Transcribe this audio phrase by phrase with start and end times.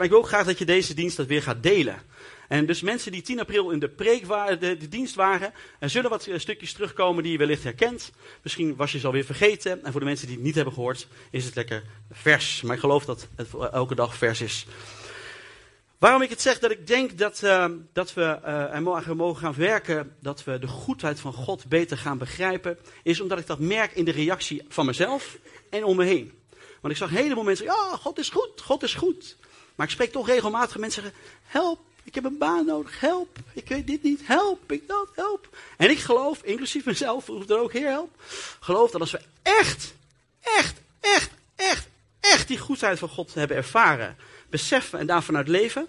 [0.00, 2.02] Maar ik wil ook graag dat je deze dienst dat weer gaat delen.
[2.48, 5.90] En dus mensen die 10 april in de, preek waren, de, de dienst waren, er
[5.90, 8.10] zullen wat stukjes terugkomen die je wellicht herkent.
[8.42, 9.84] Misschien was je ze alweer vergeten.
[9.84, 12.62] En voor de mensen die het niet hebben gehoord, is het lekker vers.
[12.62, 14.66] Maar ik geloof dat het elke dag vers is.
[15.98, 18.74] Waarom ik het zeg dat ik denk dat, uh, dat we uh,
[19.06, 23.38] er mogen gaan werken, dat we de goedheid van God beter gaan begrijpen, is omdat
[23.38, 25.38] ik dat merk in de reactie van mezelf
[25.70, 26.32] en om me heen.
[26.80, 29.38] Want ik zag helemaal mensen, ja, God is goed, God is goed.
[29.80, 33.68] Maar ik spreek toch regelmatig mensen zeggen, help, ik heb een baan nodig, help, ik
[33.68, 35.56] weet dit niet, help, ik dat, help.
[35.76, 38.22] En ik geloof, inclusief mezelf, roep er ook, Heer, help.
[38.60, 39.94] Geloof dat als we echt,
[40.40, 41.88] echt, echt, echt,
[42.20, 44.16] echt die goedheid van God hebben ervaren,
[44.48, 45.86] beseffen en daarvan uit leven,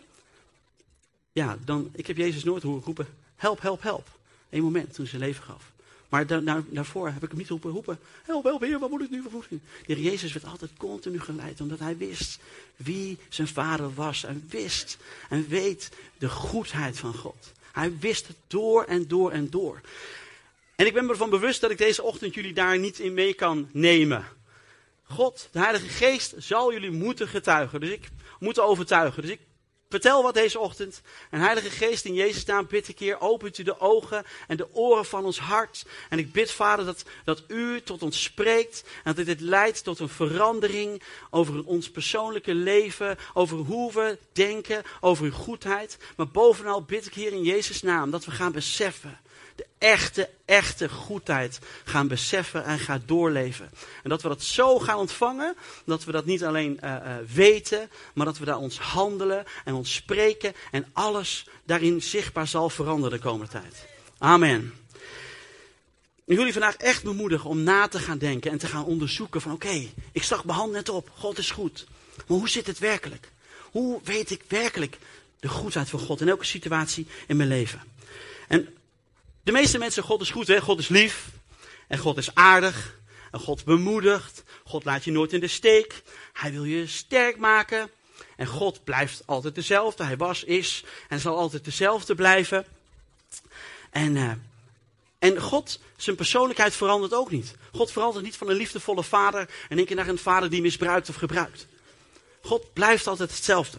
[1.32, 4.08] ja, dan, ik heb Jezus nooit horen roepen, help, help, help.
[4.50, 5.71] Eén moment toen ze leven gaf.
[6.12, 9.10] Maar da, daarvoor heb ik hem niet roepen, roepen, help, help, heer, wat moet ik
[9.10, 9.62] nu, wat moet ik nu?
[9.86, 12.40] De heer Jezus werd altijd continu geleid, omdat hij wist
[12.76, 14.24] wie zijn vader was.
[14.24, 14.98] En wist
[15.30, 17.52] en weet de goedheid van God.
[17.72, 19.82] Hij wist het door en door en door.
[20.76, 23.34] En ik ben me ervan bewust dat ik deze ochtend jullie daar niet in mee
[23.34, 24.26] kan nemen.
[25.04, 27.80] God, de Heilige Geest, zal jullie moeten getuigen.
[27.80, 29.22] Dus ik moet overtuigen.
[29.22, 29.40] Dus ik
[29.92, 31.02] Vertel wat deze ochtend.
[31.30, 34.76] En Heilige Geest, in Jezus' naam bid ik hier, opent u de ogen en de
[34.76, 35.86] oren van ons hart.
[36.10, 38.84] En ik bid, Vader, dat, dat u tot ons spreekt.
[39.04, 43.18] En dat dit leidt tot een verandering over ons persoonlijke leven.
[43.34, 45.98] Over hoe we denken, over uw goedheid.
[46.16, 49.20] Maar bovenal bid ik hier in Jezus' naam dat we gaan beseffen
[49.62, 53.70] de echte, echte goedheid gaan beseffen en gaan doorleven.
[54.04, 57.90] En dat we dat zo gaan ontvangen, dat we dat niet alleen uh, uh, weten,
[58.14, 63.18] maar dat we daar ons handelen en ons spreken en alles daarin zichtbaar zal veranderen
[63.18, 63.86] de komende tijd.
[64.18, 64.74] Amen.
[66.16, 69.42] Ik wil jullie vandaag echt bemoedigen om na te gaan denken en te gaan onderzoeken
[69.42, 71.86] van oké, ik zag mijn hand net op, God is goed.
[72.16, 73.32] Maar hoe zit het werkelijk?
[73.72, 74.98] Hoe weet ik werkelijk
[75.40, 77.82] de goedheid van God in elke situatie in mijn leven?
[78.48, 78.76] En
[79.44, 80.62] de meeste mensen, God is goed, hè?
[80.62, 81.30] God is lief.
[81.88, 83.00] En God is aardig.
[83.32, 84.44] En God bemoedigt.
[84.64, 86.02] God laat je nooit in de steek.
[86.34, 87.90] Hij wil je sterk maken.
[88.36, 90.04] En God blijft altijd dezelfde.
[90.04, 92.66] Hij was, is en zal altijd dezelfde blijven.
[93.90, 94.32] En, uh,
[95.20, 97.56] en God, zijn persoonlijkheid verandert ook niet.
[97.72, 101.10] God verandert niet van een liefdevolle vader en één keer naar een vader die misbruikt
[101.10, 101.68] of gebruikt.
[102.42, 103.78] God blijft altijd hetzelfde.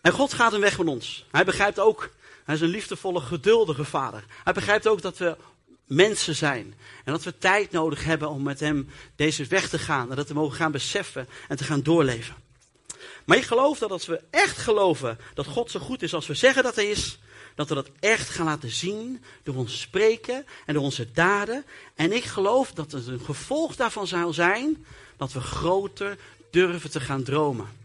[0.00, 1.26] En God gaat een weg van ons.
[1.30, 2.10] Hij begrijpt ook
[2.44, 4.24] hij is een liefdevolle, geduldige vader.
[4.44, 5.36] Hij begrijpt ook dat we
[5.86, 6.74] mensen zijn.
[7.04, 10.10] En dat we tijd nodig hebben om met hem deze weg te gaan.
[10.10, 12.34] En dat we mogen gaan beseffen en te gaan doorleven.
[13.24, 16.34] Maar ik geloof dat als we echt geloven dat God zo goed is als we
[16.34, 17.18] zeggen dat hij is,
[17.54, 21.64] dat we dat echt gaan laten zien door ons spreken en door onze daden.
[21.94, 24.86] En ik geloof dat het een gevolg daarvan zal zijn
[25.16, 26.18] dat we groter
[26.50, 27.81] durven te gaan dromen.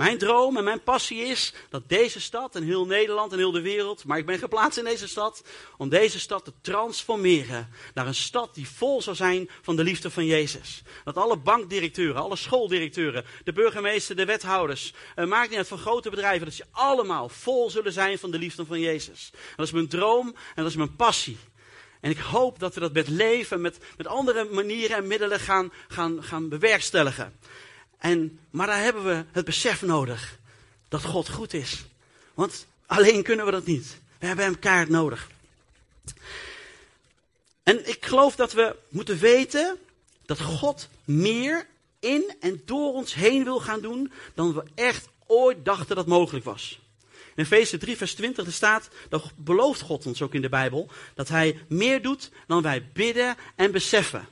[0.00, 3.60] Mijn droom en mijn passie is dat deze stad en heel Nederland en heel de
[3.60, 5.42] wereld, maar ik ben geplaatst in deze stad,
[5.76, 10.10] om deze stad te transformeren naar een stad die vol zou zijn van de liefde
[10.10, 10.82] van Jezus.
[11.04, 16.10] Dat alle bankdirecteuren, alle schooldirecteuren, de burgemeester, de wethouders, uh, maakt niet uit van grote
[16.10, 19.30] bedrijven, dat ze allemaal vol zullen zijn van de liefde van Jezus.
[19.56, 21.38] Dat is mijn droom en dat is mijn passie.
[22.00, 25.72] En ik hoop dat we dat met leven, met, met andere manieren en middelen gaan,
[25.88, 27.38] gaan, gaan bewerkstelligen.
[28.00, 30.38] En, maar daar hebben we het besef nodig
[30.88, 31.84] dat God goed is.
[32.34, 33.98] Want alleen kunnen we dat niet.
[34.18, 35.30] We hebben hem kaart nodig.
[37.62, 39.78] En ik geloof dat we moeten weten
[40.26, 41.66] dat God meer
[41.98, 46.44] in en door ons heen wil gaan doen dan we echt ooit dachten dat mogelijk
[46.44, 46.80] was.
[47.34, 50.90] In Efeze 3, vers 20 er staat, dat belooft God ons ook in de Bijbel,
[51.14, 54.28] dat Hij meer doet dan wij bidden en beseffen.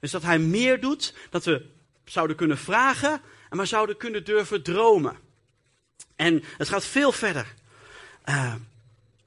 [0.00, 1.66] Dus dat Hij meer doet, dat we
[2.10, 5.16] zouden kunnen vragen, maar zouden kunnen durven dromen.
[6.16, 7.54] En het gaat veel verder
[8.28, 8.54] uh,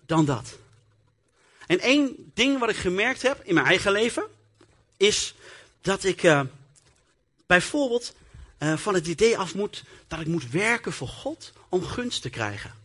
[0.06, 0.58] dan dat.
[1.68, 4.24] En één ding wat ik gemerkt heb in mijn eigen leven,
[4.98, 5.36] is
[5.82, 6.42] dat ik uh,
[7.46, 8.16] bijvoorbeeld
[8.60, 12.30] uh, van het idee af moet dat ik moet werken voor God om gunst te
[12.30, 12.83] krijgen.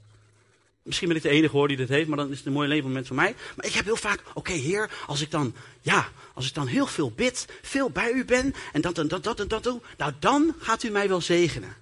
[0.88, 2.68] Misschien ben ik de enige hoor die dit heeft, maar dan is het een mooi
[2.68, 3.34] levenmoment voor mij.
[3.56, 6.86] Maar ik heb heel vaak, oké heer, als ik dan, ja, als ik dan heel
[6.86, 10.12] veel bid, veel bij u ben en dat en dat, dat en dat doe, nou
[10.18, 11.76] dan gaat u mij wel zegenen.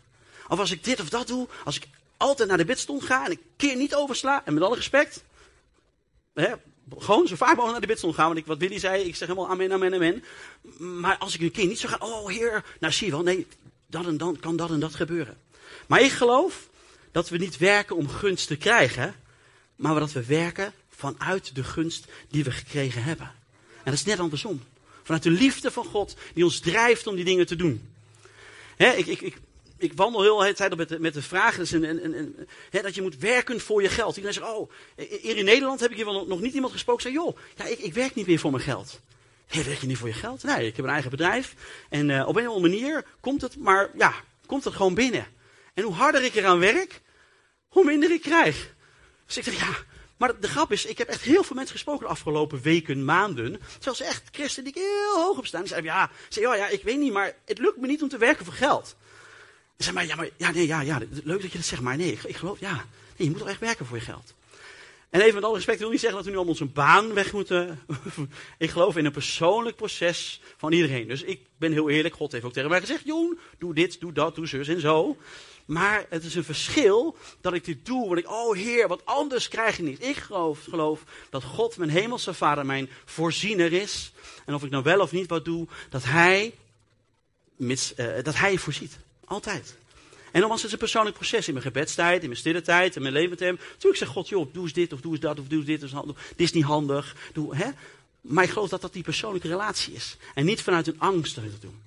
[0.48, 1.86] Of als ik dit of dat doe, als ik
[2.16, 5.22] altijd naar de bidstond ga en ik keer niet oversla, en met alle respect,
[6.34, 6.52] hè,
[6.98, 9.28] gewoon zo vaak mogelijk naar de bidstond gaan, want ik, wat Willy zei, ik zeg
[9.28, 10.24] helemaal amen, amen, amen.
[11.00, 13.46] Maar als ik een keer niet zo ga, oh heer, nou zie je wel, nee,
[13.86, 15.36] dat en dan kan dat en dat gebeuren.
[15.86, 16.68] Maar ik geloof
[17.16, 19.14] dat we niet werken om gunst te krijgen,
[19.76, 23.26] maar dat we werken vanuit de gunst die we gekregen hebben.
[23.76, 24.62] En dat is net andersom.
[25.02, 27.88] Vanuit de liefde van God die ons drijft om die dingen te doen.
[28.76, 29.36] ik, ik, ik,
[29.76, 31.70] ik wandel heel de tijd met de, met de vraag dus
[32.70, 34.16] dat je moet werken voor je geld.
[34.16, 34.70] Iedereen zegt, oh,
[35.22, 37.02] hier in Nederland heb ik hier wel nog niet iemand gesproken.
[37.02, 39.00] Zeg, joh, ja, ik, ik werk niet meer voor mijn geld.
[39.46, 40.42] Hé, werk je niet voor je geld?
[40.42, 41.54] Nee, ik heb een eigen bedrijf.
[41.88, 44.14] En uh, op een of andere manier komt het, maar ja,
[44.46, 45.26] komt het gewoon binnen.
[45.74, 47.00] En hoe harder ik eraan werk,
[47.76, 48.74] hoe minder ik krijg.
[49.26, 49.76] Dus ik dacht, ja,
[50.16, 53.60] maar de grap is, ik heb echt heel veel mensen gesproken de afgelopen weken, maanden.
[53.78, 55.60] Zelfs echt christen die ik heel hoog op staan.
[55.60, 58.08] Die zeiden, ja, zei, oh ja, ik weet niet, maar het lukt me niet om
[58.08, 58.96] te werken voor geld.
[59.76, 61.96] Ik zei, maar ja, maar, ja, nee, ja, ja, leuk dat je dat zegt, maar
[61.96, 62.84] nee, ik, ik geloof, ja, nee,
[63.16, 64.34] je moet toch echt werken voor je geld.
[65.10, 67.14] En even met alle respect, ik wil niet zeggen dat we nu allemaal onze baan
[67.14, 67.80] weg moeten.
[68.58, 71.08] ik geloof in een persoonlijk proces van iedereen.
[71.08, 74.12] Dus ik ben heel eerlijk, God heeft ook tegen mij gezegd, Joen, doe dit, doe
[74.12, 75.16] dat, doe zus en zo.
[75.66, 79.48] Maar het is een verschil dat ik dit doe, want ik, oh Heer, wat anders
[79.48, 80.04] krijg je niet.
[80.04, 84.12] Ik geloof, geloof dat God, mijn hemelse vader, mijn voorziener is.
[84.44, 86.54] En of ik nou wel of niet wat doe, dat Hij,
[87.56, 88.98] mits, uh, dat hij voorziet.
[89.24, 89.76] Altijd.
[90.32, 93.02] En dan was het een persoonlijk proces in mijn gebedstijd, in mijn stille tijd, in
[93.02, 93.58] mijn leven met hem.
[93.68, 95.80] Natuurlijk zeg God, joh, doe eens dit of doe eens dat of doe eens dit.
[95.80, 97.16] Dit is niet handig.
[97.32, 97.70] Doe, hè?
[98.20, 100.16] Maar ik geloof dat dat die persoonlijke relatie is.
[100.34, 101.80] En niet vanuit een angst dat ik dat doen.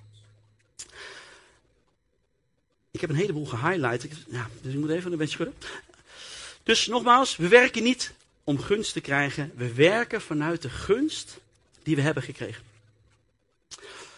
[2.90, 4.06] Ik heb een heleboel gehighlight.
[4.28, 5.54] Ja, dus ik moet even een beetje schudden.
[6.62, 8.12] Dus nogmaals, we werken niet
[8.44, 9.52] om gunst te krijgen.
[9.54, 11.38] We werken vanuit de gunst
[11.82, 12.62] die we hebben gekregen.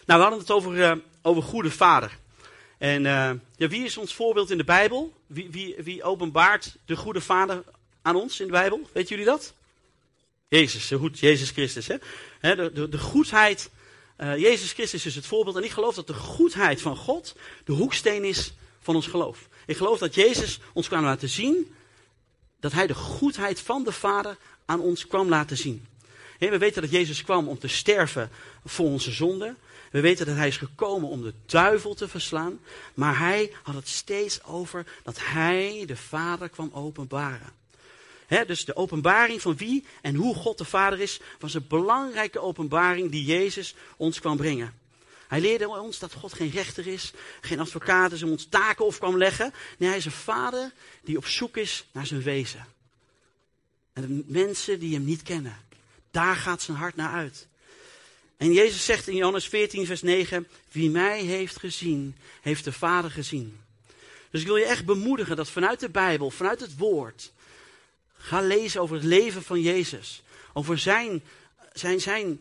[0.06, 0.92] Nou, we hadden het over, uh,
[1.22, 2.18] over goede vader.
[2.78, 5.12] En uh, ja, wie is ons voorbeeld in de Bijbel?
[5.26, 7.64] Wie, wie, wie openbaart de goede vader
[8.02, 8.88] aan ons in de Bijbel?
[8.92, 9.54] Weet jullie dat?
[10.48, 11.86] Jezus, de goed, Jezus Christus.
[11.86, 11.96] Hè?
[12.56, 13.70] de, de, de goedheid,
[14.16, 15.56] Jezus Christus is het voorbeeld.
[15.56, 18.52] En ik geloof dat de goedheid van God de hoeksteen is
[18.82, 19.48] van ons geloof.
[19.66, 21.74] Ik geloof dat Jezus ons kwam laten zien
[22.60, 25.86] dat hij de goedheid van de Vader aan ons kwam laten zien.
[26.38, 28.30] we weten dat Jezus kwam om te sterven
[28.64, 29.56] voor onze zonden.
[29.90, 32.60] We weten dat hij is gekomen om de duivel te verslaan.
[32.94, 37.52] Maar hij had het steeds over dat hij de Vader kwam openbaren.
[38.46, 43.10] dus de openbaring van wie en hoe God de Vader is, was een belangrijke openbaring
[43.10, 44.81] die Jezus ons kwam brengen.
[45.32, 48.98] Hij leerde ons dat God geen rechter is, geen advocaat is om ons taken op
[48.98, 49.52] kwam leggen.
[49.78, 52.66] Nee, hij is een vader die op zoek is naar zijn wezen.
[53.92, 55.56] En de mensen die hem niet kennen,
[56.10, 57.46] daar gaat zijn hart naar uit.
[58.36, 63.10] En Jezus zegt in Johannes 14, vers 9, wie mij heeft gezien, heeft de Vader
[63.10, 63.60] gezien.
[64.30, 67.32] Dus ik wil je echt bemoedigen dat vanuit de Bijbel, vanuit het woord,
[68.16, 70.22] ga lezen over het leven van Jezus.
[70.52, 71.22] Over zijn,
[71.72, 72.40] zijn, zijn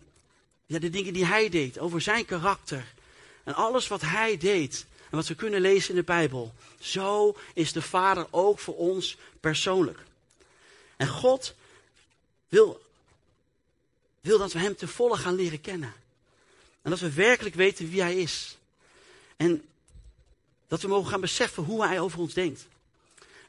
[0.72, 2.94] ja, de dingen die hij deed, over zijn karakter.
[3.44, 6.54] En alles wat hij deed en wat we kunnen lezen in de Bijbel.
[6.80, 10.00] Zo is de Vader ook voor ons persoonlijk.
[10.98, 11.56] En God
[12.48, 12.82] wil,
[14.22, 15.94] wil dat we hem te volle gaan leren kennen.
[16.82, 18.58] En dat we werkelijk weten wie hij is.
[19.38, 19.66] En
[20.68, 22.68] dat we mogen gaan beseffen hoe hij over ons denkt.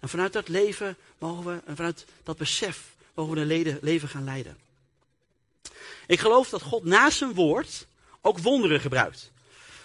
[0.01, 4.25] En vanuit dat leven mogen we, en vanuit dat besef, mogen we een leven gaan
[4.25, 4.57] leiden.
[6.07, 7.87] Ik geloof dat God naast zijn woord
[8.21, 9.31] ook wonderen gebruikt.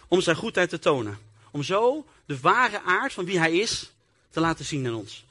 [0.08, 1.20] Om zijn goedheid te tonen.
[1.52, 3.92] Om zo de ware aard van wie hij is
[4.30, 5.26] te laten zien aan ons.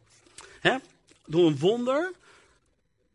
[1.27, 2.13] Door een wonder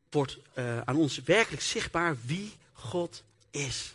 [0.10, 3.94] wordt uh, aan ons werkelijk zichtbaar wie God is.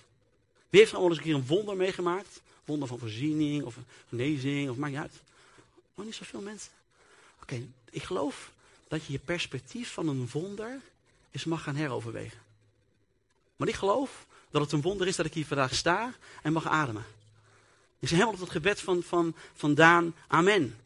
[0.69, 2.40] Wie heeft er al eens een keer een wonder meegemaakt?
[2.64, 3.76] Wonder van voorziening of
[4.08, 5.20] genezing of maakt niet uit.
[5.94, 6.73] Maar niet zoveel mensen.
[7.43, 8.50] Oké, ik geloof
[8.88, 10.80] dat je je perspectief van een wonder
[11.30, 12.38] eens mag gaan heroverwegen.
[13.57, 16.67] Maar ik geloof dat het een wonder is dat ik hier vandaag sta en mag
[16.67, 17.05] ademen.
[17.99, 20.77] Ik zeg helemaal op het gebed van, van, van Daan, amen.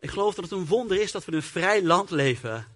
[0.00, 2.66] Ik geloof dat het een wonder is dat we in een vrij land leven.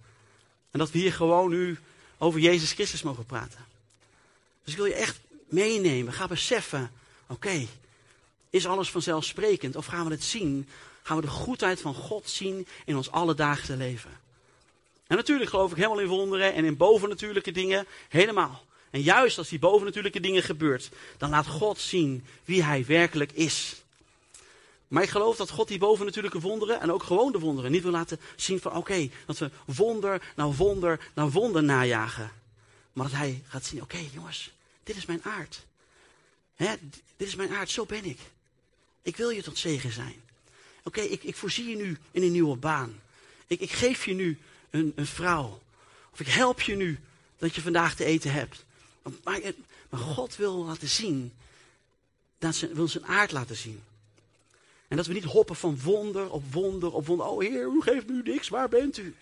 [0.71, 1.77] En dat we hier gewoon nu
[2.17, 3.65] over Jezus Christus mogen praten.
[4.63, 6.13] Dus ik wil je echt meenemen.
[6.13, 6.91] Ga beseffen,
[7.27, 7.67] oké,
[8.49, 9.75] is alles vanzelfsprekend?
[9.75, 10.69] Of gaan we het zien?
[11.03, 14.19] Gaan we de goedheid van God zien in ons alledaagse leven?
[15.07, 17.85] En natuurlijk geloof ik helemaal in wonderen en in bovennatuurlijke dingen.
[18.09, 18.63] Helemaal.
[18.89, 23.81] En juist als die bovennatuurlijke dingen gebeurt, dan laat God zien wie hij werkelijk is.
[24.87, 27.91] Maar ik geloof dat God die bovennatuurlijke wonderen en ook gewoon de wonderen niet wil
[27.91, 32.31] laten zien van oké, dat we wonder naar wonder naar wonder najagen.
[32.93, 34.51] Maar dat hij gaat zien, oké jongens,
[34.83, 35.65] dit is mijn aard.
[37.17, 38.19] dit is mijn aard, zo ben ik.
[39.01, 40.21] Ik wil je tot zegen zijn.
[40.83, 42.99] Oké, ik, ik voorzie je nu in een nieuwe baan.
[43.47, 44.37] Ik, ik geef je nu
[44.69, 45.61] een, een vrouw.
[46.11, 46.99] Of ik help je nu
[47.37, 48.65] dat je vandaag te eten hebt.
[49.23, 49.41] Maar,
[49.89, 51.33] maar God wil laten zien,
[52.37, 53.83] dat ze, wil zijn aard laten zien.
[54.87, 57.25] En dat we niet hoppen van wonder op wonder op wonder.
[57.25, 59.15] Oh Heer, u geeft nu niks, waar bent u?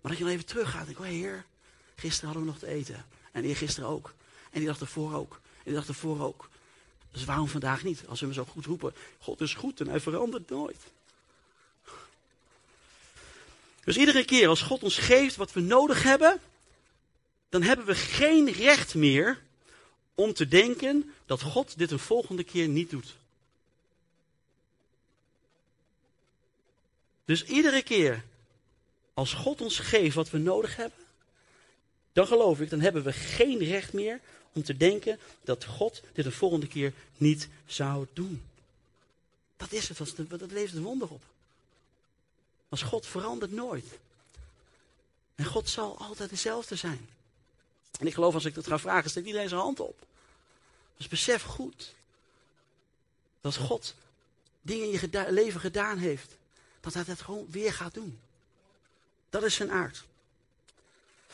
[0.00, 1.44] Maar dat je dan even teruggaat en denkt, oh Heer,
[1.96, 3.06] gisteren hadden we nog te eten.
[3.32, 4.12] En eergisteren ook.
[4.50, 5.32] En die dag ervoor ook.
[5.32, 6.48] En die dag ervoor ook.
[7.12, 8.02] Dus waarom vandaag niet?
[8.08, 10.80] Als we hem zo goed roepen, God is goed en hij verandert nooit.
[13.84, 16.40] Dus iedere keer als God ons geeft wat we nodig hebben,
[17.52, 19.42] dan hebben we geen recht meer
[20.14, 23.16] om te denken dat God dit een volgende keer niet doet.
[27.24, 28.24] Dus iedere keer
[29.14, 30.98] als God ons geeft wat we nodig hebben,
[32.12, 34.20] dan geloof ik, dan hebben we geen recht meer
[34.52, 38.42] om te denken dat God dit een volgende keer niet zou doen.
[39.56, 41.22] Dat is het, dat levert een wonder op.
[42.68, 43.86] Als God verandert nooit.
[45.34, 47.08] En God zal altijd dezelfde zijn.
[47.98, 49.98] En ik geloof als ik dat ga vragen, steekt iedereen zijn hand op.
[50.96, 51.94] Dus besef goed
[53.40, 53.94] dat God
[54.62, 56.36] dingen in je leven gedaan heeft,
[56.80, 58.20] dat hij dat gewoon weer gaat doen.
[59.30, 60.04] Dat is zijn aard.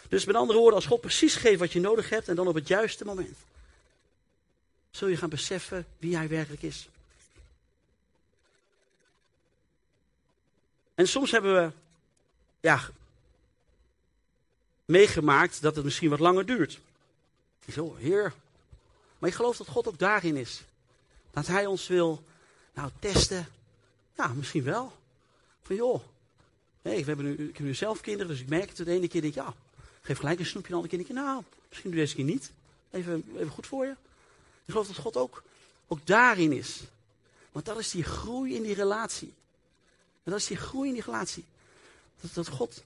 [0.09, 2.55] Dus met andere woorden, als God precies geeft wat je nodig hebt en dan op
[2.55, 3.37] het juiste moment,
[4.91, 6.89] zul je gaan beseffen wie hij werkelijk is.
[10.95, 11.73] En soms hebben we
[12.61, 12.91] ja,
[14.89, 16.81] meegemaakt dat het misschien wat langer duurt.
[17.73, 18.35] Zo, heer.
[19.19, 20.63] Maar ik geloof dat God ook daarin is.
[21.31, 22.25] Dat hij ons wil
[22.75, 23.49] nou, testen.
[24.17, 24.93] Ja, misschien wel.
[25.63, 26.03] Van joh,
[26.83, 28.77] hey, we hebben nu, ik heb nu zelf kinderen, dus ik merk het.
[28.77, 29.55] De ene keer denk ik, ja,
[30.03, 30.71] geef gelijk een snoepje.
[30.71, 32.51] De andere keer nou, misschien doe deze keer niet.
[32.91, 33.93] Even, even goed voor je.
[34.65, 35.43] Ik geloof dat God ook,
[35.87, 36.81] ook daarin is.
[37.53, 39.33] Want dat is die groei in die relatie.
[40.23, 41.45] Dat is die groei in die relatie.
[42.21, 42.83] Dat, dat God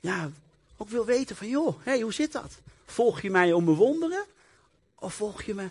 [0.00, 0.30] ja,
[0.78, 2.58] ook wil weten van, joh, hey, hoe zit dat?
[2.86, 4.24] Volg je mij om mijn wonderen?
[4.94, 5.70] Of volg je me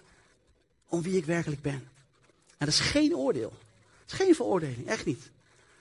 [0.87, 1.89] om wie ik werkelijk ben?
[2.57, 3.53] En dat is geen oordeel.
[4.01, 5.29] Het is geen veroordeling, echt niet.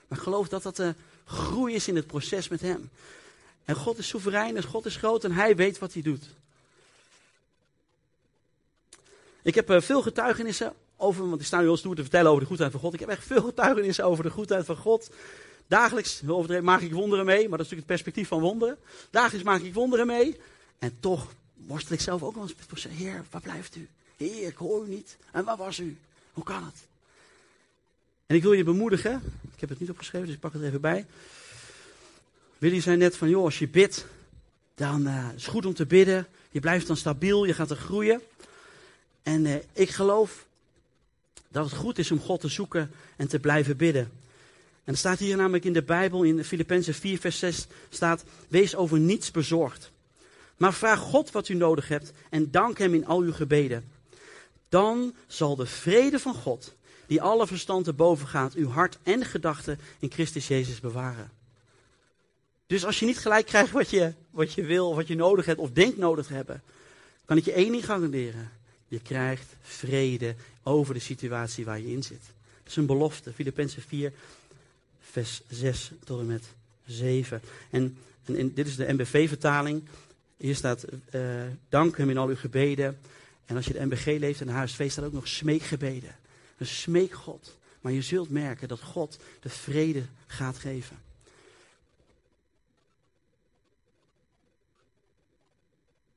[0.07, 0.93] Maar geloof dat dat de
[1.25, 2.89] groei is in het proces met hem.
[3.65, 6.23] En God is soeverein en God is groot en hij weet wat hij doet.
[9.41, 12.41] Ik heb uh, veel getuigenissen over, want ik sta nu heel stoer te vertellen over
[12.41, 12.93] de goedheid van God.
[12.93, 15.09] Ik heb echt veel getuigenissen over de goedheid van God.
[15.67, 16.21] Dagelijks,
[16.61, 18.77] maak ik wonderen mee, maar dat is natuurlijk het perspectief van wonderen.
[19.09, 20.39] Dagelijks maak ik wonderen mee.
[20.79, 23.87] En toch worstel ik zelf ook wel eens met Heer, waar blijft u?
[24.17, 25.17] Heer, ik hoor u niet.
[25.31, 25.97] En waar was u?
[26.33, 26.75] Hoe kan het?
[28.25, 29.21] En ik wil je bemoedigen.
[29.53, 31.05] Ik heb het niet opgeschreven, dus ik pak het even bij.
[32.57, 34.05] Willy zei net van, joh, als je bidt,
[34.75, 36.27] dan uh, is het goed om te bidden.
[36.51, 38.21] Je blijft dan stabiel, je gaat er groeien.
[39.23, 40.45] En uh, ik geloof
[41.47, 44.11] dat het goed is om God te zoeken en te blijven bidden.
[44.87, 48.75] En er staat hier namelijk in de Bijbel, in Filippenzen 4, vers 6, staat: Wees
[48.75, 49.91] over niets bezorgd.
[50.57, 53.91] Maar vraag God wat u nodig hebt en dank Hem in al uw gebeden.
[54.69, 56.75] Dan zal de vrede van God,
[57.07, 61.31] die alle verstand te boven gaat, uw hart en gedachten in Christus Jezus bewaren.
[62.67, 65.59] Dus als je niet gelijk krijgt wat je, wat je wil, wat je nodig hebt
[65.59, 66.63] of denkt nodig te hebben,
[67.25, 68.51] kan ik je één ding garanderen.
[68.87, 72.21] Je krijgt vrede over de situatie waar je in zit.
[72.63, 73.33] Dat is een belofte.
[73.33, 74.13] Filippenzen 4,
[75.11, 76.43] vers 6 tot en met
[76.85, 77.41] 7.
[77.69, 79.83] En, en, dit is de MBV-vertaling.
[80.37, 82.99] Hier staat, uh, dank hem in al uw gebeden.
[83.45, 86.15] En als je de MBG leest in de HSV staat ook nog smeekgebeden.
[86.57, 87.57] Dus smeek God.
[87.81, 90.97] Maar je zult merken dat God de vrede gaat geven.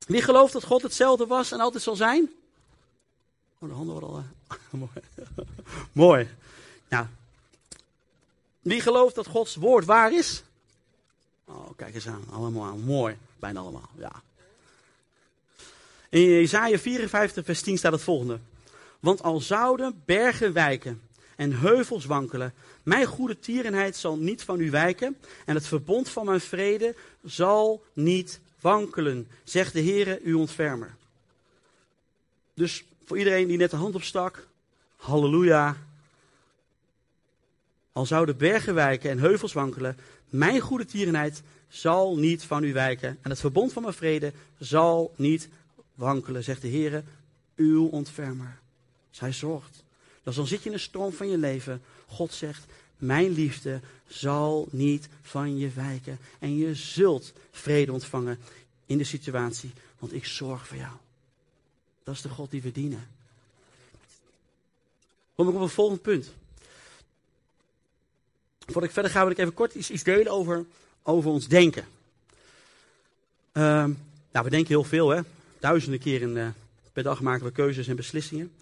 [0.06, 2.30] Wie gelooft dat God hetzelfde was en altijd zal zijn?
[3.59, 4.18] Oh, de handen worden al.
[4.18, 4.90] Uh, mooi.
[5.92, 6.28] mooi.
[6.88, 7.06] Nou.
[8.60, 10.42] Wie gelooft dat Gods woord waar is?
[11.44, 12.24] Oh, kijk eens aan.
[12.30, 13.16] Allemaal mooi.
[13.38, 13.90] Bijna allemaal.
[13.98, 14.12] Ja.
[16.08, 18.38] In Jezaja 54, vers 10 staat het volgende.
[19.00, 21.02] Want al zouden bergen wijken
[21.36, 26.26] en heuvels wankelen, mijn goede tierenheid zal niet van u wijken en het verbond van
[26.26, 30.96] mijn vrede zal niet wankelen, zegt de Heere, uw ontfermer.
[32.54, 34.46] Dus voor iedereen die net de hand opstak,
[34.96, 35.76] halleluja.
[37.92, 43.18] Al zouden bergen wijken en heuvels wankelen, mijn goede tierenheid zal niet van u wijken.
[43.23, 45.49] En het verbond van mijn vrede zal niet
[45.94, 47.02] wankelen, zegt de Heere,
[47.56, 48.59] uw ontfermer.
[49.11, 49.85] Zij zorgt.
[50.23, 51.82] Dus dan zit je in een storm van je leven.
[52.06, 52.66] God zegt,
[52.97, 56.18] mijn liefde zal niet van je wijken.
[56.38, 58.38] En je zult vrede ontvangen
[58.87, 60.92] in de situatie, want ik zorg voor jou.
[62.02, 63.09] Dat is de God die we dienen.
[65.35, 66.32] Kom ik op een volgend punt.
[68.70, 70.64] Voordat ik verder ga, wil ik even kort iets, iets delen over,
[71.02, 71.84] over ons denken.
[73.52, 73.62] Uh,
[74.32, 75.20] nou, we denken heel veel, hè.
[75.58, 76.48] Duizenden keren uh,
[76.92, 78.52] per dag maken we keuzes en beslissingen.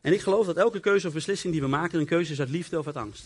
[0.00, 2.48] En ik geloof dat elke keuze of beslissing die we maken, een keuze is uit
[2.48, 3.24] liefde of uit angst.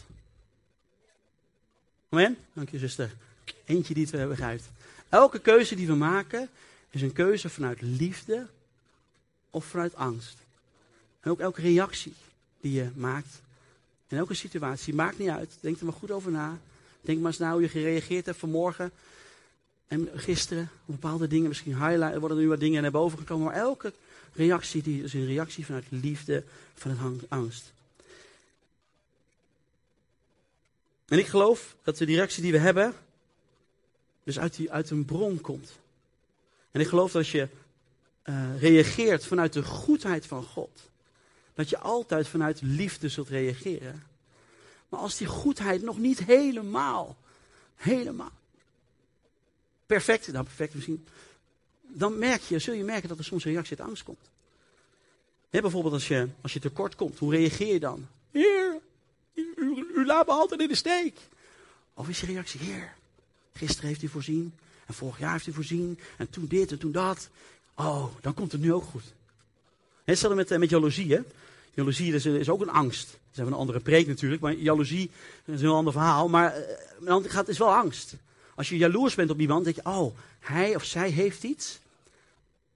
[2.09, 2.37] Amen?
[2.53, 3.15] Dank je, zuster.
[3.65, 4.65] Eentje die het begrijpt.
[5.09, 6.49] Elke keuze die we maken,
[6.91, 8.47] is een keuze vanuit liefde
[9.51, 10.37] of vanuit angst.
[11.21, 12.15] En ook elke reactie
[12.61, 13.41] die je maakt,
[14.09, 15.57] in elke situatie, maakt niet uit.
[15.61, 16.59] Denk er maar goed over na.
[17.01, 18.93] Denk maar eens na hoe je gereageerd hebt vanmorgen
[19.89, 20.71] en gisteren.
[20.85, 23.47] Bepaalde dingen, misschien highlight, worden nu wat dingen naar boven gekomen.
[23.47, 23.93] Maar elke
[24.33, 26.45] reactie die is een reactie vanuit liefde,
[26.75, 27.73] vanuit angst.
[31.09, 32.95] En ik geloof dat de reactie die we hebben,
[34.25, 35.79] dus uit, die, uit een bron komt.
[36.71, 37.49] En ik geloof dat als je
[38.25, 40.91] uh, reageert vanuit de goedheid van God,
[41.57, 44.03] dat je altijd vanuit liefde zult reageren.
[44.89, 47.17] Maar als die goedheid nog niet helemaal,
[47.75, 48.33] helemaal
[49.87, 51.07] perfect, nou perfect misschien,
[51.83, 54.31] dan merk je, zul je merken dat er soms een reactie uit angst komt.
[55.51, 58.07] bijvoorbeeld als je, als je tekort komt, hoe reageer je dan?
[58.31, 58.79] Heer,
[59.35, 59.55] u,
[59.95, 61.19] u, laat me altijd in de steek.
[61.95, 62.95] Of is je reactie, Heer,
[63.53, 64.55] gisteren heeft u voorzien,
[64.87, 67.29] en vorig jaar heeft u voorzien, en toen dit en toen dat.
[67.75, 69.15] Oh, dan komt het nu ook goed.
[70.05, 71.21] Hetzelfde met, eh, met jaloezie, hè.
[71.77, 73.07] Jaloezie is, ook een angst.
[73.07, 75.11] Dat is even een andere preek natuurlijk, maar jaloezie
[75.45, 76.29] is een heel ander verhaal.
[76.29, 76.61] Maar
[77.03, 78.15] uh, het is wel angst.
[78.55, 81.79] Als je jaloers bent op iemand, denk je, oh, hij of zij heeft iets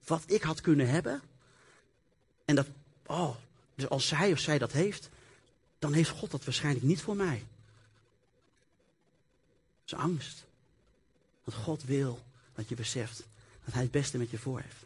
[0.05, 1.21] wat ik had kunnen hebben.
[2.45, 2.67] En dat,
[3.05, 3.35] oh,
[3.75, 5.09] dus als hij of zij dat heeft,
[5.79, 7.43] dan heeft God dat waarschijnlijk niet voor mij.
[9.85, 10.43] Dat is angst.
[11.43, 12.19] Want God wil
[12.55, 13.23] dat je beseft
[13.65, 14.83] dat hij het beste met je voor heeft.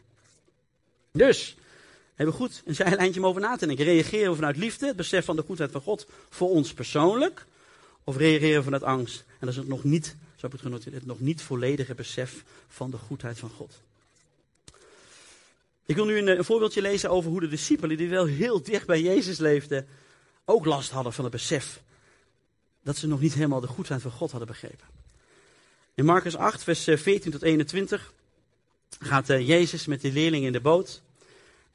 [1.12, 1.56] Dus,
[2.16, 3.84] hebben goed een zijlijntje om over na te denken.
[3.84, 7.46] Reageren we vanuit liefde, het besef van de goedheid van God voor ons persoonlijk?
[8.04, 9.24] Of reageren we vanuit angst?
[9.28, 11.94] En dat is het nog niet, zo heb ik het genoteerd, het nog niet volledige
[11.94, 13.80] besef van de goedheid van God.
[15.86, 18.86] Ik wil nu een, een, voorbeeldje lezen over hoe de discipelen, die wel heel dicht
[18.86, 19.86] bij Jezus leefden,
[20.44, 21.80] ook last hadden van het besef
[22.82, 24.86] dat ze nog niet helemaal de goedheid van God hadden begrepen.
[25.94, 28.12] In Marcus 8, vers 14 eh, tot 21
[28.98, 31.02] gaat eh, Jezus met de leerlingen in de boot.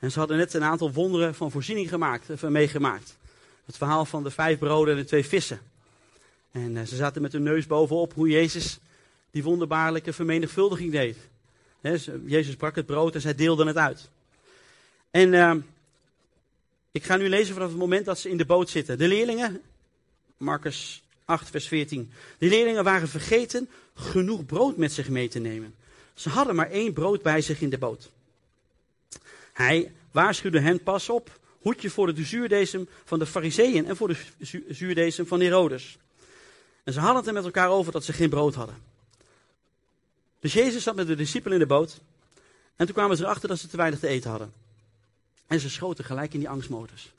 [0.01, 3.17] En ze hadden net een aantal wonderen van voorziening gemaakt, of meegemaakt.
[3.65, 5.61] Het verhaal van de vijf broden en de twee vissen.
[6.51, 8.79] En eh, ze zaten met hun neus bovenop hoe Jezus
[9.31, 11.17] die wonderbaarlijke vermenigvuldiging deed.
[12.25, 14.09] Jezus brak het brood en zij deelden het uit.
[15.11, 15.55] En uh,
[16.91, 18.97] ik ga nu lezen vanaf het moment dat ze in de boot zitten.
[18.97, 19.61] De leerlingen,
[20.37, 22.11] Marcus 8, vers 14.
[22.37, 25.75] De leerlingen waren vergeten genoeg brood met zich mee te nemen.
[26.13, 28.11] Ze hadden maar één brood bij zich in de boot.
[29.61, 34.07] Hij waarschuwde hen, pas op, hoed je voor de zuurdesem van de fariseeën en voor
[34.07, 34.17] de
[34.69, 35.97] zuurdesem van Herodes.
[36.83, 38.75] En ze hadden het er met elkaar over dat ze geen brood hadden.
[40.39, 41.99] Dus Jezus zat met de discipelen in de boot.
[42.75, 44.53] En toen kwamen ze erachter dat ze te weinig te eten hadden.
[45.47, 47.11] En ze schoten gelijk in die angstmodus.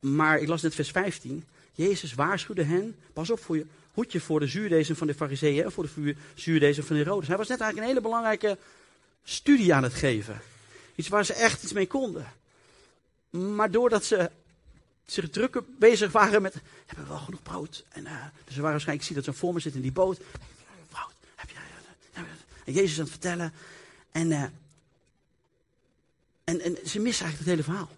[0.00, 1.44] Maar ik las net vers 15.
[1.72, 5.72] Jezus waarschuwde hen, pas op voor je, hoedje voor de zuurdesem van de fariseeën en
[5.72, 7.28] voor de zuurdesem van Herodes.
[7.28, 8.58] Hij was net eigenlijk een hele belangrijke
[9.30, 10.40] studie aan het geven.
[10.94, 12.32] Iets waar ze echt iets mee konden.
[13.30, 14.30] Maar doordat ze
[15.06, 16.54] zich druk bezig waren met,
[16.86, 17.84] hebben we wel genoeg brood?
[17.88, 19.96] En, uh, dus ze waren waarschijnlijk, ik zie dat ze voor me zitten in die
[19.96, 20.20] boot.
[20.88, 21.56] Brood, heb je,
[22.14, 22.20] uh,
[22.64, 23.52] en Jezus aan het vertellen.
[24.12, 24.42] En, uh,
[26.44, 27.90] en, en ze missen eigenlijk het hele verhaal.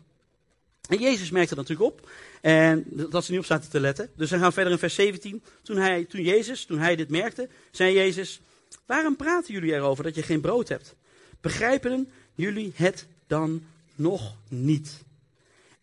[0.88, 2.10] En Jezus merkte dat natuurlijk op.
[2.40, 4.10] En dat ze niet op zaten te letten.
[4.16, 5.42] Dus we gaan verder in vers 17.
[5.62, 8.40] Toen, hij, toen Jezus, toen hij dit merkte, zei Jezus,
[8.86, 10.94] waarom praten jullie erover dat je geen brood hebt?
[11.42, 13.62] Begrijpen jullie het dan
[13.94, 15.02] nog niet?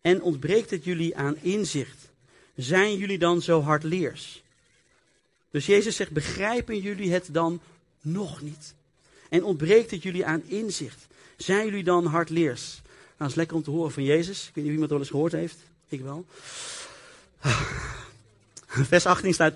[0.02, 2.10] En ontbreekt het jullie aan inzicht?
[2.56, 4.44] Zijn jullie dan zo hardleers?
[5.52, 7.62] Dus Jezus zegt, begrijpen jullie het dan
[8.02, 8.74] nog niet?
[9.30, 11.08] En ontbreekt het jullie aan inzicht?
[11.38, 12.82] Zijn jullie dan hardleers?
[12.84, 14.48] Nou, dat is lekker om te horen van Jezus.
[14.48, 15.58] Ik weet niet of iemand wel eens gehoord heeft.
[15.88, 16.26] Ik wel.
[18.68, 19.54] Vers 18 staat,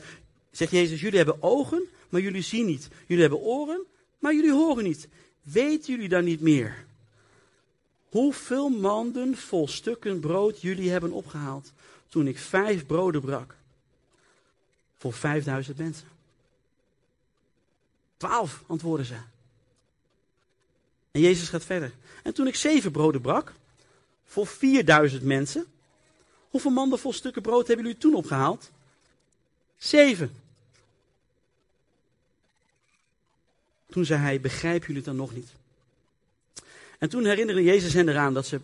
[0.51, 2.87] zegt Jezus, jullie hebben ogen, maar jullie zien niet.
[3.05, 3.83] Jullie hebben oren,
[4.19, 5.07] maar jullie horen niet.
[5.43, 6.85] Weten jullie dan niet meer?
[8.09, 11.71] Hoeveel manden vol stukken brood jullie hebben opgehaald
[12.09, 13.55] toen ik vijf broden brak?
[14.97, 16.07] Voor vijfduizend mensen.
[18.17, 19.15] Twaalf, antwoorden ze.
[21.11, 21.93] En Jezus gaat verder.
[22.23, 23.53] En toen ik zeven broden brak,
[24.25, 25.65] voor 4000 mensen,
[26.49, 28.71] hoeveel manden vol stukken brood hebben jullie toen opgehaald?
[29.77, 30.42] Zeven.
[33.93, 35.49] Toen zei hij, begrijpen jullie het dan nog niet?
[36.99, 38.59] En toen herinnerde Jezus hen eraan dat ze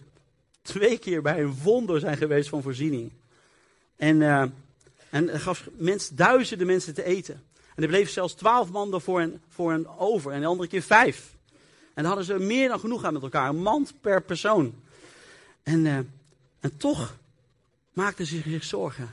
[0.62, 3.12] twee keer bij een wonder zijn geweest van voorziening.
[3.96, 4.44] En, uh,
[5.10, 7.44] en gaf mens, duizenden mensen te eten.
[7.76, 10.82] En er bleef zelfs twaalf manden voor een, voor een over en de andere keer
[10.82, 11.36] vijf.
[11.94, 13.50] En dan hadden ze meer dan genoeg aan met elkaar.
[13.50, 14.74] Een mand per persoon.
[15.64, 15.98] En, uh,
[16.60, 17.18] en toch
[17.94, 19.12] maakten ze zich zorgen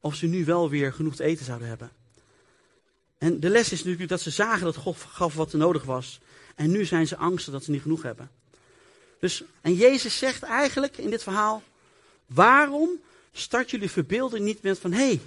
[0.00, 1.90] of ze nu wel weer genoeg te eten zouden hebben.
[3.24, 6.20] En de les is natuurlijk dat ze zagen dat God gaf wat er nodig was.
[6.54, 8.30] En nu zijn ze angstig dat ze niet genoeg hebben.
[9.20, 11.62] Dus, en Jezus zegt eigenlijk in dit verhaal:
[12.26, 12.90] waarom
[13.32, 15.20] start jullie verbeelding niet met van hé, hey,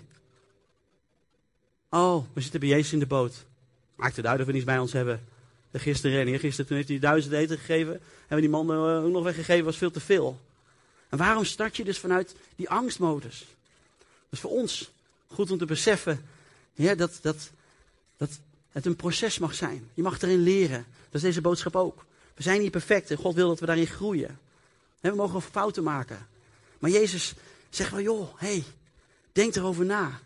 [1.90, 3.46] Oh, we zitten bij Jezus in de boot.
[3.96, 5.28] Maakt het uit of we niets bij ons hebben.
[5.74, 8.02] Gisteren en gisteren, toen heeft hij duizend eten gegeven.
[8.20, 10.40] Hebben die man uh, ook nog weggegeven, was veel te veel.
[11.10, 13.40] En waarom start je dus vanuit die angstmodus?
[13.98, 14.92] Dat is voor ons
[15.28, 16.26] goed om te beseffen
[16.76, 17.52] dat, dat,
[18.18, 18.30] dat
[18.72, 19.90] het een proces mag zijn.
[19.94, 20.86] Je mag erin leren.
[21.06, 22.06] Dat is deze boodschap ook.
[22.34, 24.40] We zijn niet perfect en God wil dat we daarin groeien.
[25.00, 26.28] we mogen fouten maken.
[26.80, 27.34] Maar Jezus
[27.70, 28.64] zegt wel, joh, hey,
[29.32, 30.20] denk erover na.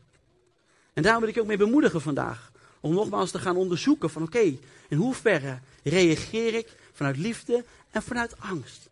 [0.93, 2.51] En daarom wil ik je ook mee bemoedigen vandaag.
[2.79, 8.39] Om nogmaals te gaan onderzoeken van oké, in hoeverre reageer ik vanuit liefde en vanuit
[8.39, 8.89] angst.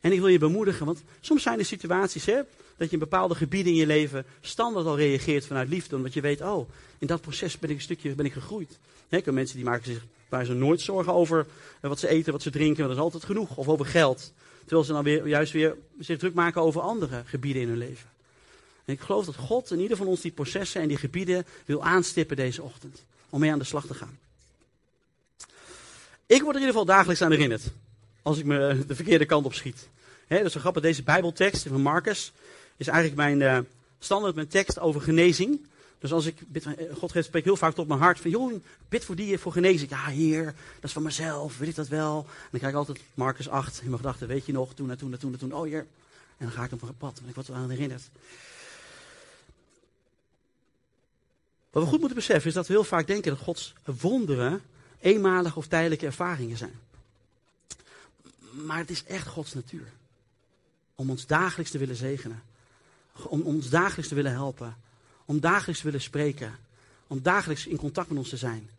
[0.00, 2.40] En ik wil je bemoedigen, want soms zijn er situaties hè,
[2.80, 5.96] dat je in bepaalde gebieden in je leven standaard al reageert vanuit liefde.
[5.96, 8.78] Omdat je weet, oh, in dat proces ben ik een stukje ben ik gegroeid.
[9.08, 11.46] Heb mensen die maken zich waar nooit zorgen over
[11.80, 13.56] eh, wat ze eten, wat ze drinken, want dat is altijd genoeg.
[13.56, 14.32] Of over geld.
[14.60, 18.08] Terwijl ze dan weer, juist weer zich druk maken over andere gebieden in hun leven.
[18.84, 21.82] En ik geloof dat God in ieder van ons die processen en die gebieden wil
[21.82, 23.04] aanstippen deze ochtend.
[23.30, 24.18] Om mee aan de slag te gaan.
[26.26, 27.62] Ik word er in ieder geval dagelijks aan herinnerd.
[28.22, 29.88] Als ik me de verkeerde kant op schiet.
[30.26, 30.82] He, dat is zo grappig.
[30.82, 32.32] Deze Bijbeltekst van Marcus
[32.80, 33.58] is eigenlijk mijn uh,
[33.98, 35.60] standaard mijn tekst over genezing.
[35.98, 39.14] Dus als ik eh, God spreekt heel vaak tot mijn hart van, joh, bid voor
[39.14, 39.90] die, voor genezing.
[39.90, 42.18] Ja, heer, dat is van mezelf, weet ik dat wel.
[42.18, 44.98] En dan krijg ik altijd Marcus 8 in mijn gedachten, weet je nog, toen en
[44.98, 45.86] toen en toen en toen, oh heer.
[46.36, 48.02] En dan ga ik op een pad, en ik word aan herinnerd.
[51.70, 54.62] Wat we goed moeten beseffen is dat we heel vaak denken dat Gods wonderen
[55.00, 56.78] eenmalige of tijdelijke ervaringen zijn.
[58.52, 59.92] Maar het is echt Gods natuur.
[60.94, 62.42] Om ons dagelijks te willen zegenen.
[63.12, 64.76] Om ons dagelijks te willen helpen.
[65.24, 66.58] Om dagelijks te willen spreken.
[67.06, 68.70] Om dagelijks in contact met ons te zijn.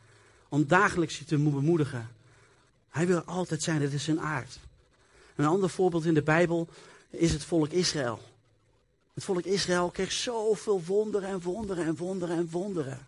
[0.49, 2.09] Om dagelijks je te bemoedigen.
[2.89, 4.59] Hij wil altijd zijn, dat is zijn aard.
[5.35, 6.67] Een ander voorbeeld in de Bijbel
[7.09, 8.19] is het volk Israël.
[9.13, 13.05] Het volk Israël kreeg zoveel wonderen en wonderen en wonderen en wonderen.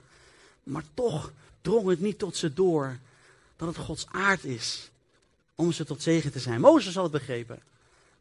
[0.63, 1.31] Maar toch
[1.61, 2.97] drong het niet tot ze door
[3.55, 4.89] dat het Gods aard is
[5.55, 6.61] om ze tot zegen te zijn.
[6.61, 7.59] Mozes had het begrepen.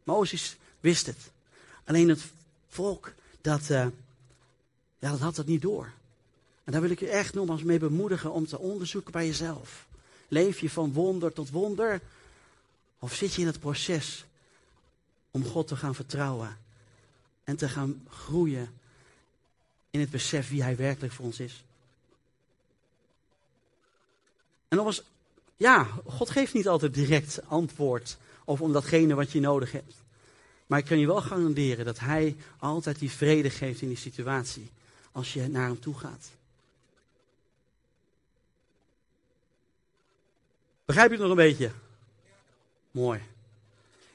[0.03, 1.31] Mozes wist het.
[1.83, 2.21] Alleen het
[2.73, 3.87] volk, dat, uh,
[4.99, 5.91] ja, dat had het niet door.
[6.63, 9.87] En daar wil ik je echt nogmaals mee bemoedigen om te onderzoeken bij jezelf.
[10.27, 12.01] Leef je van wonder tot wonder?
[12.99, 14.25] Of zit je in het proces
[15.31, 16.57] om God te gaan vertrouwen?
[17.43, 18.73] En te gaan groeien
[19.89, 21.63] in het besef wie Hij werkelijk voor ons is?
[24.67, 25.03] En nogmaals,
[25.55, 30.02] ja, God geeft niet altijd direct antwoord of om datgene wat je nodig hebt.
[30.67, 34.71] Maar ik kan je wel garanderen dat Hij altijd die vrede geeft in die situatie.
[35.11, 36.31] Als je naar Hem toe gaat.
[40.85, 41.71] Begrijp je het nog een beetje?
[42.91, 43.21] Mooi.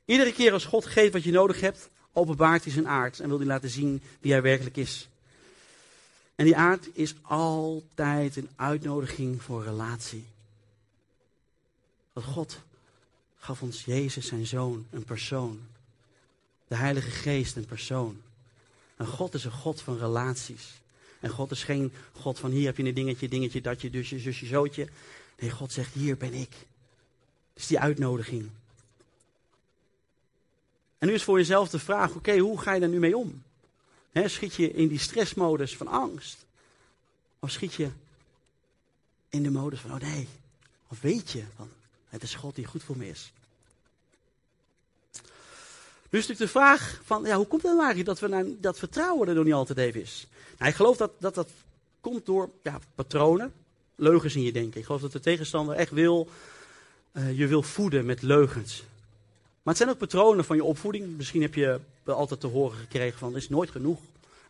[0.04, 3.38] Iedere keer als God geeft wat je nodig hebt, openbaart hij zijn aard en wil
[3.38, 5.08] hij laten zien wie hij werkelijk is.
[6.34, 10.26] En die aard is altijd een uitnodiging voor relatie.
[12.12, 12.60] Want God
[13.38, 15.60] gaf ons Jezus, zijn zoon, een persoon.
[16.68, 18.20] De Heilige Geest, een persoon.
[18.96, 20.80] En God is een God van relaties.
[21.20, 24.46] En God is geen God van hier heb je een dingetje, dingetje, datje, dusje, zusje,
[24.46, 24.88] zootje.
[25.38, 26.52] Nee, God zegt hier ben ik.
[27.52, 28.50] Het is die uitnodiging.
[30.98, 33.42] En nu is voor jezelf de vraag, oké, hoe ga je daar nu mee om?
[34.12, 36.46] schiet je in die stressmodus van angst?
[37.38, 37.90] Of schiet je
[39.28, 40.28] in de modus van, oh nee,
[40.88, 41.44] of weet je,
[42.08, 43.32] het is God die goed voor me is.
[46.10, 48.56] Nu is natuurlijk de vraag van, ja, hoe komt het nou eigenlijk dat, we nou,
[48.60, 50.26] dat vertrouwen er nog niet altijd even is?
[50.58, 51.48] Nou, ik geloof dat dat, dat
[52.00, 53.52] komt door ja, patronen,
[53.94, 54.80] leugens in je denken.
[54.80, 56.28] Ik geloof dat de tegenstander echt wil,
[57.12, 58.84] uh, je wil voeden met leugens.
[59.62, 61.16] Maar het zijn ook patronen van je opvoeding.
[61.16, 64.00] Misschien heb je altijd te horen gekregen van, is nooit genoeg.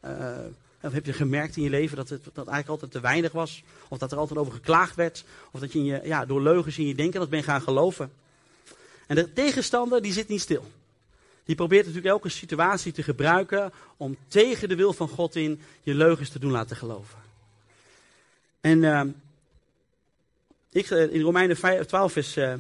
[0.05, 0.37] Uh,
[0.83, 3.62] of heb je gemerkt in je leven dat het dat eigenlijk altijd te weinig was?
[3.88, 5.25] Of dat er altijd over geklaagd werd?
[5.51, 8.12] Of dat je, in je ja, door leugens in je denken dat ben gaan geloven?
[9.07, 10.64] En de tegenstander die zit niet stil.
[11.49, 15.95] Die probeert natuurlijk elke situatie te gebruiken om tegen de wil van God in je
[15.95, 17.19] leugens te doen laten geloven.
[18.61, 19.03] En uh,
[20.71, 22.55] ik, eh, in Romeinen 12 vers, uh,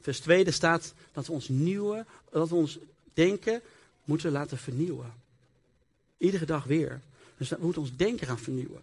[0.00, 2.78] vers 2 staat dat we ons nieuwe, dat we ons
[3.14, 3.60] denken
[4.04, 5.12] moeten laten vernieuwen.
[6.18, 7.00] Iedere dag weer.
[7.36, 8.82] Dus we moeten ons denken gaan vernieuwen.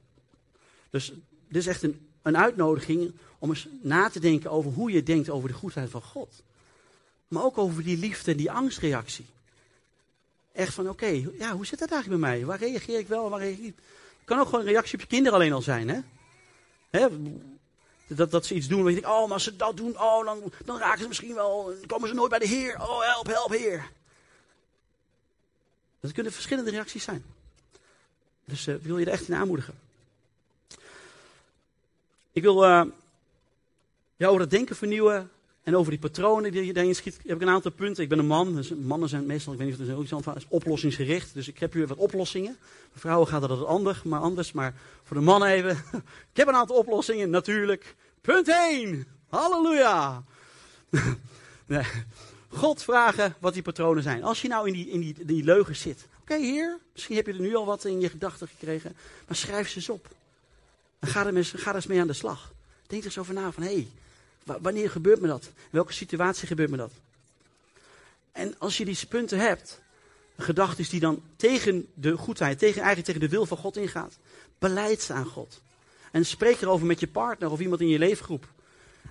[0.89, 1.13] Dus
[1.47, 5.29] dit is echt een, een uitnodiging om eens na te denken over hoe je denkt
[5.29, 6.43] over de goedheid van God.
[7.27, 9.25] Maar ook over die liefde en die angstreactie.
[10.51, 11.05] Echt van, oké,
[11.37, 12.45] ja, hoe zit dat eigenlijk bij mij?
[12.45, 13.75] Waar reageer ik wel waar reageer ik niet?
[13.75, 15.99] Het kan ook gewoon een reactie op je kinderen alleen al zijn, hè?
[16.89, 17.07] hè?
[18.07, 20.51] Dat, dat ze iets doen je denkt, oh, maar als ze dat doen, oh, dan,
[20.65, 22.81] dan raken ze misschien wel, komen ze nooit bij de Heer.
[22.81, 23.89] Oh, help, help, Heer.
[25.99, 27.25] Dat kunnen verschillende reacties zijn.
[28.45, 29.79] Dus uh, wil je er echt in aanmoedigen.
[32.31, 32.83] Ik wil uh,
[34.15, 35.31] ja, over het denken vernieuwen
[35.63, 38.03] en over die patronen die je daarin schiet, heb ik een aantal punten.
[38.03, 40.31] Ik ben een man, dus mannen zijn meestal, ik weet niet of het ook zo
[40.31, 41.33] is, oplossingsgericht.
[41.33, 42.57] Dus ik heb hier wat oplossingen.
[42.95, 44.51] Vrouwen gaat dat anders, maar anders.
[44.51, 45.71] Maar voor de mannen even.
[46.31, 47.95] ik heb een aantal oplossingen, natuurlijk.
[48.21, 49.07] Punt 1.
[49.29, 50.23] Halleluja.
[51.65, 51.85] nee.
[52.47, 54.23] God vragen wat die patronen zijn.
[54.23, 56.07] Als je nou in die, in die, die leugens zit.
[56.21, 58.95] Oké, heer, misschien heb je er nu al wat in je gedachten gekregen.
[59.27, 60.07] Maar schrijf ze eens op.
[60.99, 62.51] En ga er, eens, ga er eens mee aan de slag.
[62.87, 63.87] Denk er eens over na van, hé, hey,
[64.43, 65.43] wanneer gebeurt me dat?
[65.43, 66.91] In welke situatie gebeurt me dat?
[68.31, 69.81] En als je die punten hebt,
[70.37, 74.17] gedachten die dan tegen de goedheid, tegen, eigenlijk tegen de wil van God ingaat,
[74.59, 75.61] beleid ze aan God.
[76.11, 78.47] En spreek erover met je partner of iemand in je leefgroep.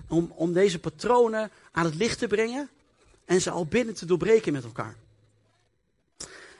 [0.07, 2.69] Om, om deze patronen aan het licht te brengen
[3.25, 4.95] en ze al binnen te doorbreken met elkaar.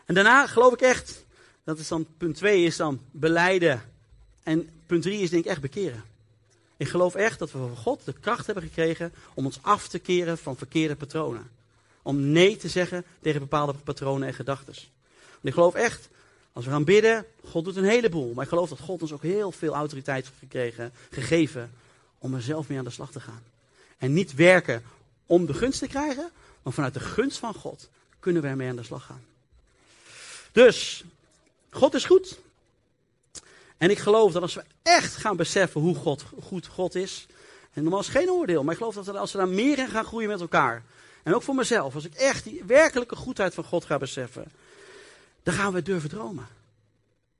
[0.05, 1.25] En daarna geloof ik echt,
[1.63, 3.81] dat is dan punt 2 is dan beleiden.
[4.43, 6.03] En punt 3 is denk ik echt bekeren.
[6.81, 9.99] Ik geloof echt dat we van God de kracht hebben gekregen om ons af te
[9.99, 11.51] keren van verkeerde patronen.
[12.01, 14.73] Om nee te zeggen tegen bepaalde patronen en gedachten.
[15.41, 16.09] ik geloof echt,
[16.53, 18.33] als we gaan bidden, God doet een heleboel.
[18.33, 21.71] Maar ik geloof dat God ons ook heel veel autoriteit heeft gekregen, gegeven
[22.17, 23.43] om er zelf mee aan de slag te gaan.
[23.97, 24.83] En niet werken
[25.25, 26.29] om de gunst te krijgen,
[26.61, 27.89] maar vanuit de gunst van God
[28.19, 29.23] kunnen we ermee aan de slag gaan.
[30.51, 31.03] Dus,
[31.69, 32.39] God is goed.
[33.81, 37.25] En ik geloof dat als we echt gaan beseffen hoe God, goed God is.
[37.73, 40.05] En normaal is geen oordeel, maar ik geloof dat als we daar meer in gaan
[40.05, 40.83] groeien met elkaar.
[41.23, 44.51] En ook voor mezelf, als ik echt die werkelijke goedheid van God ga beseffen.
[45.43, 46.47] Dan gaan we durven dromen.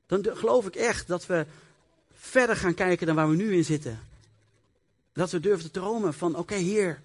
[0.06, 1.46] Dan geloof ik echt dat we
[2.14, 4.00] verder gaan kijken dan waar we nu in zitten.
[5.14, 7.02] Dat we durven te dromen van, oké Heer,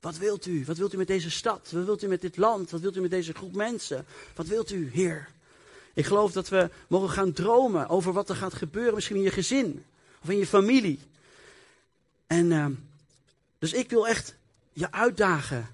[0.00, 0.64] wat wilt u?
[0.64, 1.70] Wat wilt u met deze stad?
[1.72, 2.70] Wat wilt u met dit land?
[2.70, 4.06] Wat wilt u met deze groep mensen?
[4.34, 5.28] Wat wilt u, Heer?
[5.94, 9.30] Ik geloof dat we mogen gaan dromen over wat er gaat gebeuren, misschien in je
[9.30, 9.84] gezin
[10.22, 10.98] of in je familie.
[12.26, 12.66] En uh,
[13.58, 14.34] dus ik wil echt
[14.72, 15.68] je uitdagen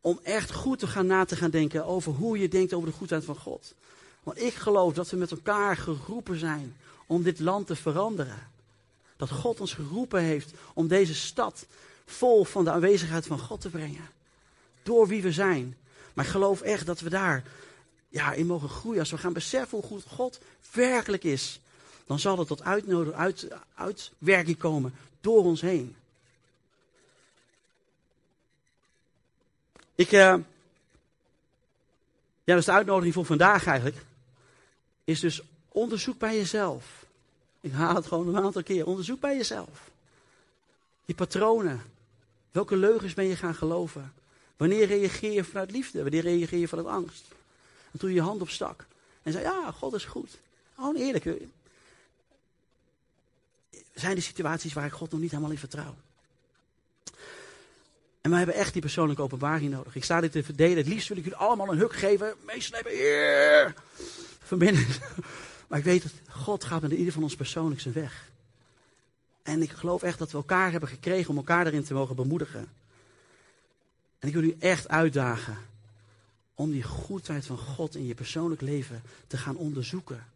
[0.00, 2.96] om echt goed te gaan na te gaan denken over hoe je denkt over de
[2.96, 3.74] goedheid van God.
[4.22, 6.76] Want ik geloof dat we met elkaar geroepen zijn
[7.06, 8.50] om dit land te veranderen.
[9.16, 11.66] Dat God ons geroepen heeft om deze stad
[12.06, 14.08] vol van de aanwezigheid van God te brengen.
[14.82, 15.76] Door wie we zijn.
[16.14, 17.42] Maar ik geloof echt dat we daar
[18.14, 19.00] ja, in mogen groeien.
[19.00, 20.40] Als we gaan beseffen hoe goed God
[20.72, 21.60] werkelijk is.
[22.06, 25.96] Dan zal het tot uitnodiging, uit, uitwerking komen door ons heen.
[29.94, 30.36] Ik, uh,
[32.44, 34.04] ja, dus de uitnodiging voor vandaag eigenlijk.
[35.04, 37.06] Is dus onderzoek bij jezelf.
[37.60, 38.86] Ik haal het gewoon een aantal keer.
[38.86, 39.90] Onderzoek bij jezelf.
[41.04, 41.82] Die patronen.
[42.50, 44.12] Welke leugens ben je gaan geloven?
[44.56, 46.02] Wanneer reageer je vanuit liefde?
[46.02, 47.24] Wanneer reageer je vanuit angst?
[47.94, 48.86] En toen je hand op stak.
[49.22, 50.38] En zei, ja, God is goed.
[50.74, 51.24] Gewoon eerlijk.
[53.94, 55.94] Zijn er situaties waar ik God nog niet helemaal in vertrouw?
[58.20, 59.96] En we hebben echt die persoonlijke openbaring nodig.
[59.96, 60.76] Ik sta dit te verdelen.
[60.76, 62.34] Het liefst wil ik jullie allemaal een huk geven.
[62.40, 62.96] Meeslepen.
[62.96, 63.72] Yeah!
[64.42, 64.86] Van binnen.
[65.68, 68.30] Maar ik weet dat God gaat met ieder van ons persoonlijk zijn weg.
[69.42, 72.68] En ik geloof echt dat we elkaar hebben gekregen om elkaar erin te mogen bemoedigen.
[74.18, 75.58] En ik wil u echt uitdagen
[76.54, 80.26] om die goedheid van God in je persoonlijk leven te gaan onderzoeken.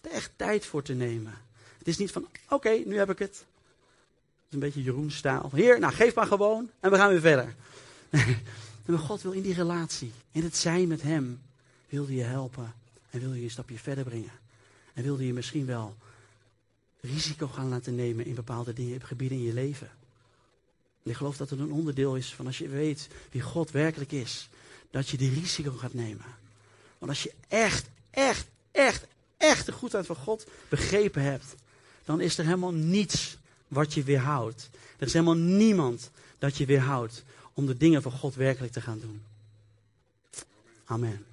[0.00, 1.34] Er echt tijd voor te nemen.
[1.78, 3.36] Het is niet van, oké, nu heb ik het.
[3.36, 5.50] Het is een beetje Jeroen-staal.
[5.52, 7.54] Heer, nou geef maar gewoon en we gaan weer verder.
[8.86, 11.42] maar God wil in die relatie, in het zijn met Hem,
[11.88, 12.74] wilde je helpen
[13.10, 14.32] en wil je een stapje verder brengen.
[14.92, 15.96] En wilde je misschien wel
[17.00, 19.90] risico gaan laten nemen in bepaalde dingen, gebieden in je leven.
[21.02, 24.12] En ik geloof dat het een onderdeel is van als je weet wie God werkelijk
[24.12, 24.48] is,
[24.94, 26.24] dat je die risico gaat nemen.
[26.98, 31.54] Want als je echt, echt, echt, echt de goedheid van God begrepen hebt,
[32.04, 33.36] dan is er helemaal niets
[33.68, 34.70] wat je weerhoudt.
[34.98, 38.98] Er is helemaal niemand dat je weerhoudt om de dingen van God werkelijk te gaan
[38.98, 39.22] doen.
[40.84, 41.26] Amen.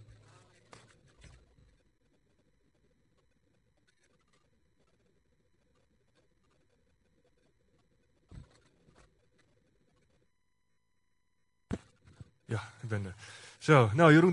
[12.45, 13.15] Ja, ik ben er.
[13.62, 14.30] Zo, nou Jeroen.